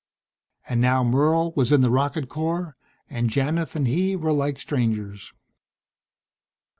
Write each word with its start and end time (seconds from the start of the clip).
And 0.67 0.81
now 0.81 1.03
Merle 1.03 1.51
was 1.51 1.71
in 1.71 1.81
the 1.81 1.91
rocket 1.91 2.27
corps 2.27 2.75
and 3.07 3.29
Janith 3.29 3.75
and 3.75 3.87
he 3.87 4.15
were 4.15 4.33
like 4.33 4.59
strangers. 4.59 5.31